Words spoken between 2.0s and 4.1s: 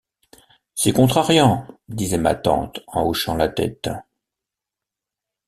ma tante en hochant la tête.